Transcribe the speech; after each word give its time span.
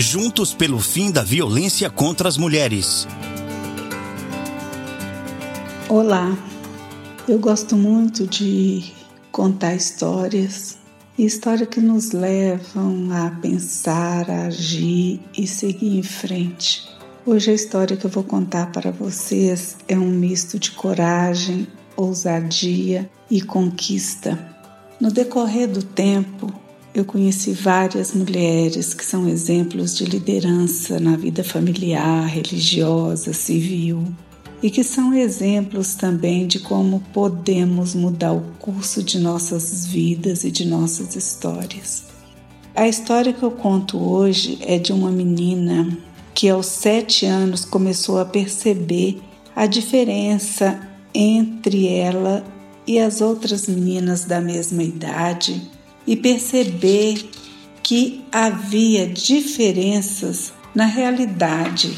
Juntos 0.00 0.54
pelo 0.54 0.78
fim 0.78 1.10
da 1.10 1.24
violência 1.24 1.90
contra 1.90 2.28
as 2.28 2.36
mulheres. 2.36 3.04
Olá, 5.88 6.38
eu 7.28 7.36
gosto 7.40 7.74
muito 7.74 8.24
de 8.24 8.92
contar 9.32 9.74
histórias, 9.74 10.78
histórias 11.18 11.68
que 11.68 11.80
nos 11.80 12.12
levam 12.12 13.08
a 13.10 13.30
pensar, 13.42 14.30
a 14.30 14.46
agir 14.46 15.20
e 15.36 15.48
seguir 15.48 15.98
em 15.98 16.02
frente. 16.04 16.88
Hoje 17.26 17.50
a 17.50 17.54
história 17.54 17.96
que 17.96 18.06
eu 18.06 18.10
vou 18.10 18.22
contar 18.22 18.70
para 18.70 18.92
vocês 18.92 19.78
é 19.88 19.98
um 19.98 20.12
misto 20.12 20.60
de 20.60 20.70
coragem, 20.70 21.66
ousadia 21.96 23.10
e 23.28 23.42
conquista. 23.42 24.38
No 25.00 25.10
decorrer 25.10 25.66
do 25.66 25.82
tempo, 25.82 26.54
eu 26.98 27.04
conheci 27.04 27.52
várias 27.52 28.12
mulheres 28.12 28.92
que 28.92 29.04
são 29.04 29.28
exemplos 29.28 29.96
de 29.96 30.04
liderança 30.04 30.98
na 30.98 31.16
vida 31.16 31.44
familiar, 31.44 32.26
religiosa, 32.26 33.32
civil 33.32 34.04
e 34.60 34.68
que 34.68 34.82
são 34.82 35.14
exemplos 35.14 35.94
também 35.94 36.46
de 36.46 36.58
como 36.58 37.00
podemos 37.12 37.94
mudar 37.94 38.32
o 38.32 38.40
curso 38.58 39.02
de 39.02 39.20
nossas 39.20 39.86
vidas 39.86 40.42
e 40.42 40.50
de 40.50 40.66
nossas 40.66 41.14
histórias. 41.14 42.04
A 42.74 42.88
história 42.88 43.32
que 43.32 43.44
eu 43.44 43.52
conto 43.52 43.96
hoje 43.96 44.58
é 44.62 44.76
de 44.78 44.92
uma 44.92 45.10
menina 45.10 45.96
que 46.34 46.48
aos 46.48 46.66
sete 46.66 47.24
anos 47.26 47.64
começou 47.64 48.18
a 48.18 48.24
perceber 48.24 49.20
a 49.54 49.66
diferença 49.66 50.80
entre 51.14 51.86
ela 51.86 52.44
e 52.86 52.98
as 52.98 53.20
outras 53.20 53.68
meninas 53.68 54.24
da 54.24 54.40
mesma 54.40 54.82
idade 54.82 55.77
e 56.08 56.16
perceber 56.16 57.28
que 57.82 58.24
havia 58.32 59.06
diferenças 59.06 60.54
na 60.74 60.86
realidade 60.86 61.96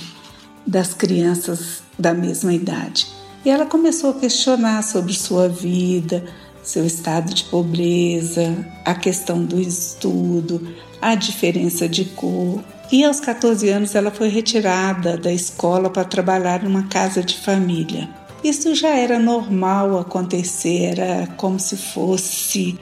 das 0.67 0.93
crianças 0.93 1.81
da 1.97 2.13
mesma 2.13 2.53
idade. 2.53 3.07
E 3.45 3.51
ela 3.51 3.65
começou 3.65 4.11
a 4.11 4.15
questionar 4.15 4.83
sobre 4.83 5.15
sua 5.15 5.49
vida, 5.49 6.25
seu 6.61 6.85
estado 6.85 7.33
de 7.33 7.45
pobreza, 7.45 8.67
a 8.85 8.95
questão 8.95 9.45
do 9.45 9.61
estudo, 9.61 10.75
a 11.01 11.15
diferença 11.15 11.89
de 11.89 12.05
cor. 12.05 12.61
E 12.91 13.05
aos 13.05 13.21
14 13.21 13.69
anos 13.69 13.95
ela 13.95 14.11
foi 14.11 14.29
retirada 14.29 15.17
da 15.17 15.33
escola 15.33 15.89
para 15.89 16.03
trabalhar 16.03 16.65
numa 16.65 16.89
casa 16.89 17.23
de 17.23 17.39
família. 17.39 18.09
Isso 18.43 18.75
já 18.75 18.89
era 18.89 19.21
normal 19.21 19.99
acontecer, 19.99 20.99
era 20.99 21.29
como 21.37 21.61
se 21.61 21.77
fosse 21.77 22.77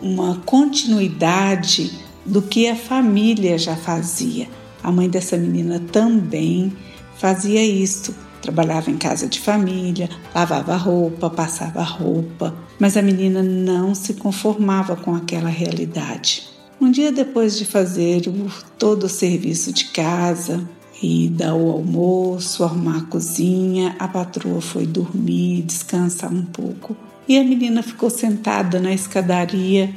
uma 0.00 0.36
continuidade 0.44 1.90
do 2.24 2.42
que 2.42 2.68
a 2.68 2.76
família 2.76 3.58
já 3.58 3.76
fazia. 3.76 4.48
A 4.82 4.92
mãe 4.92 5.08
dessa 5.08 5.36
menina 5.36 5.80
também 5.92 6.72
fazia 7.16 7.64
isto. 7.64 8.14
Trabalhava 8.40 8.90
em 8.90 8.96
casa 8.96 9.26
de 9.26 9.40
família, 9.40 10.08
lavava 10.32 10.76
roupa, 10.76 11.28
passava 11.28 11.82
roupa, 11.82 12.54
mas 12.78 12.96
a 12.96 13.02
menina 13.02 13.42
não 13.42 13.94
se 13.94 14.14
conformava 14.14 14.94
com 14.94 15.14
aquela 15.14 15.48
realidade. 15.48 16.48
Um 16.80 16.90
dia 16.90 17.10
depois 17.10 17.58
de 17.58 17.64
fazer 17.64 18.28
o, 18.28 18.48
todo 18.78 19.04
o 19.04 19.08
serviço 19.08 19.72
de 19.72 19.86
casa 19.86 20.64
e 21.02 21.28
dar 21.28 21.54
o 21.54 21.70
almoço, 21.70 22.62
arrumar 22.62 22.98
a 22.98 23.02
cozinha, 23.02 23.96
a 23.98 24.06
patroa 24.06 24.60
foi 24.60 24.86
dormir, 24.86 25.62
descansar 25.62 26.32
um 26.32 26.44
pouco. 26.44 26.96
E 27.28 27.38
a 27.38 27.44
menina 27.44 27.82
ficou 27.82 28.08
sentada 28.08 28.80
na 28.80 28.92
escadaria, 28.92 29.94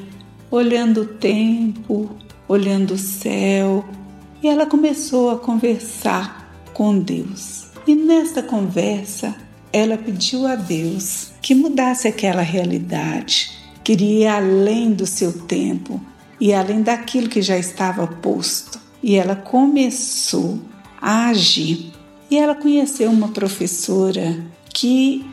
olhando 0.51 1.03
o 1.03 1.05
tempo, 1.05 2.09
olhando 2.45 2.95
o 2.95 2.97
céu, 2.97 3.85
e 4.43 4.47
ela 4.49 4.65
começou 4.65 5.29
a 5.31 5.37
conversar 5.37 6.53
com 6.73 6.99
Deus. 6.99 7.67
E 7.87 7.95
nesta 7.95 8.43
conversa, 8.43 9.33
ela 9.71 9.97
pediu 9.97 10.45
a 10.45 10.55
Deus 10.55 11.31
que 11.41 11.55
mudasse 11.55 12.07
aquela 12.07 12.41
realidade, 12.41 13.51
queria 13.81 14.19
ir 14.19 14.27
além 14.27 14.91
do 14.91 15.05
seu 15.05 15.31
tempo 15.31 16.01
e 16.39 16.53
além 16.53 16.81
daquilo 16.81 17.29
que 17.29 17.41
já 17.41 17.57
estava 17.57 18.05
posto. 18.05 18.77
E 19.01 19.15
ela 19.15 19.35
começou 19.35 20.59
a 21.01 21.27
agir. 21.27 21.91
E 22.29 22.37
ela 22.37 22.55
conheceu 22.55 23.09
uma 23.09 23.29
professora 23.29 24.43
que 24.73 25.25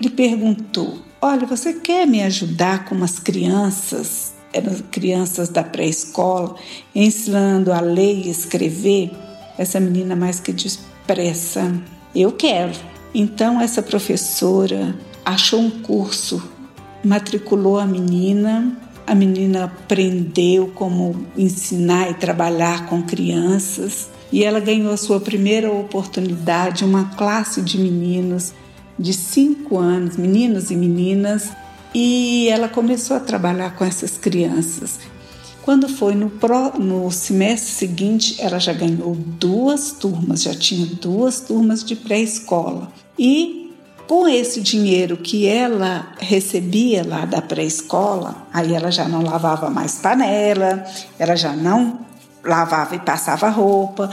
lhe 0.00 0.10
perguntou: 0.10 0.98
Olha, 1.24 1.46
você 1.46 1.72
quer 1.72 2.04
me 2.04 2.20
ajudar 2.20 2.84
com 2.84 2.96
umas 2.96 3.20
crianças? 3.20 4.32
Eram 4.52 4.74
crianças 4.90 5.48
da 5.48 5.62
pré-escola, 5.62 6.56
ensinando 6.92 7.72
a 7.72 7.78
ler 7.78 8.26
e 8.26 8.28
escrever 8.28 9.12
essa 9.56 9.78
menina 9.78 10.16
mais 10.16 10.40
que 10.40 10.52
depressa. 10.52 11.72
Eu 12.12 12.32
quero. 12.32 12.72
Então 13.14 13.60
essa 13.60 13.80
professora 13.80 14.96
achou 15.24 15.60
um 15.60 15.70
curso, 15.70 16.42
matriculou 17.04 17.78
a 17.78 17.86
menina, 17.86 18.76
a 19.06 19.14
menina 19.14 19.66
aprendeu 19.66 20.72
como 20.74 21.24
ensinar 21.36 22.10
e 22.10 22.14
trabalhar 22.14 22.86
com 22.86 23.00
crianças 23.00 24.08
e 24.32 24.42
ela 24.42 24.58
ganhou 24.58 24.92
a 24.92 24.96
sua 24.96 25.20
primeira 25.20 25.70
oportunidade, 25.70 26.84
uma 26.84 27.14
classe 27.14 27.62
de 27.62 27.78
meninos 27.78 28.52
de 29.02 29.12
cinco 29.12 29.78
anos, 29.78 30.16
meninos 30.16 30.70
e 30.70 30.76
meninas, 30.76 31.50
e 31.92 32.48
ela 32.48 32.68
começou 32.68 33.16
a 33.16 33.20
trabalhar 33.20 33.74
com 33.76 33.84
essas 33.84 34.16
crianças. 34.16 35.00
Quando 35.62 35.88
foi 35.88 36.14
no, 36.14 36.30
pro, 36.30 36.78
no 36.78 37.10
semestre 37.10 37.72
seguinte, 37.72 38.36
ela 38.38 38.58
já 38.58 38.72
ganhou 38.72 39.14
duas 39.14 39.92
turmas, 39.92 40.42
já 40.42 40.54
tinha 40.54 40.86
duas 40.86 41.40
turmas 41.40 41.84
de 41.84 41.94
pré-escola. 41.94 42.90
E 43.18 43.72
com 44.08 44.26
esse 44.26 44.60
dinheiro 44.60 45.16
que 45.16 45.46
ela 45.46 46.14
recebia 46.18 47.04
lá 47.06 47.24
da 47.24 47.42
pré-escola, 47.42 48.46
aí 48.52 48.74
ela 48.74 48.90
já 48.90 49.08
não 49.08 49.22
lavava 49.22 49.68
mais 49.68 49.96
panela, 49.96 50.84
ela 51.18 51.36
já 51.36 51.52
não 51.52 52.00
lavava 52.44 52.96
e 52.96 53.00
passava 53.00 53.48
roupa. 53.48 54.10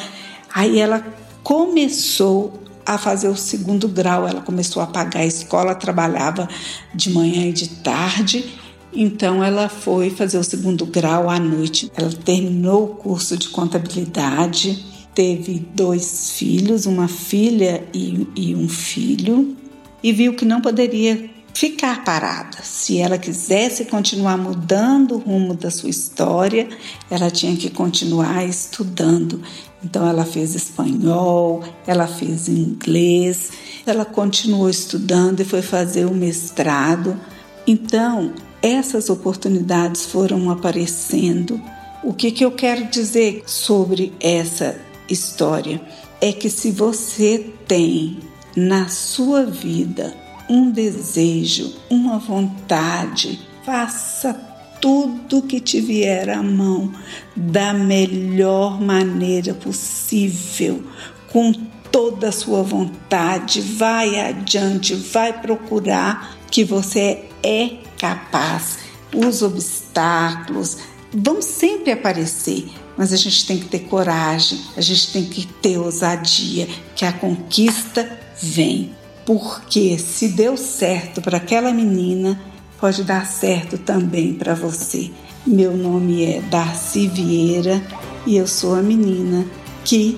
Aí 0.53 0.79
ela 0.79 1.03
começou 1.43 2.53
a 2.93 2.97
fazer 2.97 3.27
o 3.27 3.35
segundo 3.35 3.87
grau, 3.87 4.27
ela 4.27 4.41
começou 4.41 4.81
a 4.81 4.87
pagar 4.87 5.21
a 5.21 5.25
escola, 5.25 5.75
trabalhava 5.75 6.47
de 6.93 7.09
manhã 7.11 7.47
e 7.47 7.53
de 7.53 7.69
tarde 7.69 8.59
então 8.93 9.43
ela 9.43 9.69
foi 9.69 10.09
fazer 10.09 10.37
o 10.37 10.43
segundo 10.43 10.85
grau 10.85 11.29
à 11.29 11.39
noite. 11.39 11.91
Ela 11.95 12.11
terminou 12.11 12.83
o 12.83 12.95
curso 12.95 13.37
de 13.37 13.49
contabilidade, 13.49 14.83
teve 15.13 15.59
dois 15.73 16.31
filhos, 16.31 16.85
uma 16.85 17.07
filha 17.07 17.83
e, 17.93 18.27
e 18.35 18.55
um 18.55 18.67
filho, 18.67 19.55
e 20.03 20.11
viu 20.11 20.33
que 20.33 20.45
não 20.45 20.61
poderia 20.61 21.29
ficar 21.59 22.05
parada. 22.05 22.59
Se 22.63 22.99
ela 22.99 23.17
quisesse 23.17 23.83
continuar 23.83 24.37
mudando 24.37 25.15
o 25.15 25.17
rumo 25.17 25.53
da 25.53 25.69
sua 25.69 25.89
história, 25.89 26.69
ela 27.11 27.29
tinha 27.29 27.53
que 27.57 27.69
continuar 27.69 28.45
estudando. 28.45 29.41
Então 29.83 30.07
ela 30.07 30.23
fez 30.23 30.55
espanhol, 30.55 31.61
ela 31.85 32.07
fez 32.07 32.47
inglês, 32.47 33.51
ela 33.85 34.05
continuou 34.05 34.69
estudando 34.69 35.41
e 35.41 35.45
foi 35.45 35.61
fazer 35.61 36.05
o 36.05 36.13
mestrado. 36.13 37.19
Então, 37.67 38.33
essas 38.61 39.09
oportunidades 39.09 40.05
foram 40.05 40.49
aparecendo. 40.49 41.59
O 42.01 42.13
que, 42.13 42.31
que 42.31 42.45
eu 42.45 42.53
quero 42.53 42.85
dizer 42.85 43.43
sobre 43.45 44.13
essa 44.21 44.79
história 45.09 45.81
é 46.21 46.31
que 46.31 46.49
se 46.49 46.71
você 46.71 47.51
tem 47.67 48.17
na 48.55 48.87
sua 48.87 49.43
vida 49.43 50.28
um 50.49 50.71
desejo, 50.71 51.75
uma 51.89 52.17
vontade, 52.17 53.39
faça 53.63 54.33
tudo 54.81 55.43
que 55.43 55.59
te 55.59 55.79
vier 55.79 56.29
à 56.29 56.41
mão 56.41 56.91
da 57.35 57.73
melhor 57.73 58.81
maneira 58.81 59.53
possível, 59.53 60.83
com 61.31 61.53
toda 61.91 62.29
a 62.29 62.31
sua 62.31 62.63
vontade, 62.63 63.61
vai 63.61 64.19
adiante, 64.19 64.95
vai 64.95 65.39
procurar 65.39 66.37
que 66.49 66.63
você 66.63 67.25
é 67.43 67.77
capaz. 67.97 68.79
Os 69.13 69.41
obstáculos 69.41 70.77
vão 71.13 71.41
sempre 71.41 71.91
aparecer, 71.91 72.67
mas 72.97 73.11
a 73.13 73.17
gente 73.17 73.45
tem 73.45 73.59
que 73.59 73.65
ter 73.65 73.79
coragem, 73.79 74.59
a 74.75 74.81
gente 74.81 75.11
tem 75.11 75.25
que 75.25 75.45
ter 75.45 75.77
ousadia, 75.77 76.67
que 76.95 77.05
a 77.05 77.11
conquista 77.11 78.19
vem. 78.41 78.98
Porque 79.25 79.97
se 79.97 80.29
deu 80.29 80.57
certo 80.57 81.21
para 81.21 81.37
aquela 81.37 81.71
menina, 81.71 82.39
pode 82.79 83.03
dar 83.03 83.25
certo 83.25 83.77
também 83.77 84.33
para 84.33 84.55
você. 84.55 85.11
Meu 85.45 85.75
nome 85.75 86.25
é 86.25 86.41
Darcy 86.41 87.07
Vieira 87.07 87.81
e 88.25 88.37
eu 88.37 88.47
sou 88.47 88.75
a 88.75 88.81
menina 88.81 89.45
que 89.85 90.17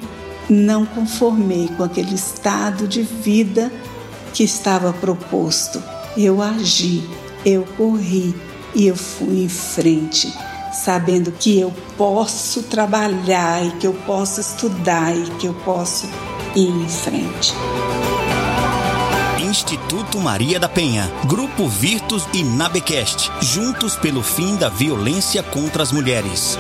não 0.50 0.86
conformei 0.86 1.69
com 1.77 1.83
aquele 1.83 2.15
estado 2.15 2.88
de 2.88 3.03
vida 3.03 3.71
que 4.33 4.44
estava 4.44 4.94
proposto. 4.94 5.81
Eu 6.18 6.42
agi 6.42 7.04
eu 7.45 7.65
corri 7.75 8.36
e 8.75 8.88
eu 8.88 8.95
fui 8.95 9.44
em 9.44 9.50
frente. 9.50 10.33
sabendo 10.71 11.33
que 11.33 11.59
eu 11.59 11.74
posso 11.97 12.63
trabalhar 12.63 13.65
e 13.65 13.71
que 13.71 13.86
eu 13.86 13.94
posso 14.06 14.39
estudar 14.39 15.13
e 15.13 15.30
que 15.31 15.45
eu 15.45 15.54
posso 15.65 16.07
ir 16.56 16.69
em 16.69 16.88
frente. 16.88 17.54
Instituto 19.51 20.18
Maria 20.18 20.57
da 20.57 20.69
Penha, 20.69 21.12
Grupo 21.25 21.68
Virtus 21.68 22.25
e 22.33 22.42
Nabecast, 22.42 23.30
juntos 23.42 23.98
pelo 23.98 24.24
fim 24.24 24.56
da 24.56 24.69
violência 24.69 25.44
contra 25.44 25.83
as 25.83 25.92
mulheres. 25.92 26.57